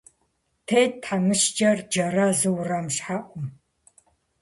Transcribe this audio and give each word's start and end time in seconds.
Тетт 0.67 0.95
тхьэмыщкӏэр, 1.01 1.77
джэрэзу, 1.89 2.51
уэрам 2.55 2.87
щхьэӀум. 2.95 3.45